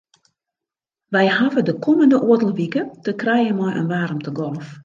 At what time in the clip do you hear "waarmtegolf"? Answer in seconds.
3.93-4.67